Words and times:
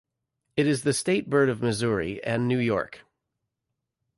It 0.57 0.65
is 0.65 0.81
the 0.81 0.93
state 0.95 1.29
bird 1.29 1.47
of 1.47 1.61
Missouri 1.61 2.23
and 2.23 2.47
New 2.47 2.57
York. 2.57 3.01